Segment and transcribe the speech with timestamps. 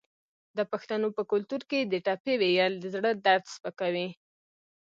[0.57, 4.07] د پښتنو په کلتور کې د ټپې ویل د زړه درد سپکوي.